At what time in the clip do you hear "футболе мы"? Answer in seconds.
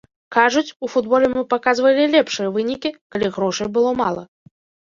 0.93-1.43